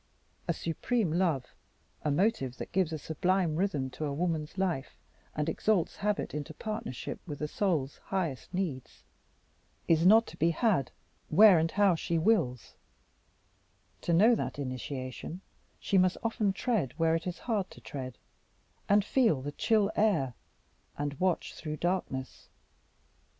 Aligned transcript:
A 0.47 0.53
supreme 0.55 1.11
love, 1.11 1.53
a 2.01 2.09
motive 2.09 2.57
that 2.57 2.71
gives 2.71 2.91
a 2.91 2.97
sublime 2.97 3.55
rhythm 3.55 3.91
to 3.91 4.05
a 4.05 4.13
woman's 4.15 4.57
life, 4.57 4.97
and 5.35 5.47
exalts 5.47 5.97
habit 5.97 6.33
into 6.33 6.55
partnership 6.55 7.19
with 7.27 7.37
the 7.37 7.47
soul's 7.47 7.97
highest 8.05 8.51
needs, 8.51 9.03
is 9.87 10.03
not 10.03 10.25
to 10.25 10.37
be 10.37 10.49
had 10.49 10.89
where 11.29 11.59
and 11.59 11.69
how 11.69 11.93
she 11.93 12.17
wills: 12.17 12.73
to 14.01 14.11
know 14.11 14.33
that 14.33 14.55
high 14.55 14.63
initiation, 14.63 15.41
she 15.79 15.99
must 15.99 16.17
often 16.23 16.51
tread 16.51 16.95
where 16.97 17.13
it 17.13 17.27
is 17.27 17.37
hard 17.37 17.69
to 17.69 17.79
tread, 17.79 18.17
and 18.89 19.05
feel 19.05 19.43
the 19.43 19.51
chill 19.51 19.91
air, 19.95 20.33
and 20.97 21.19
watch 21.19 21.53
through 21.53 21.77
darkness. 21.77 22.49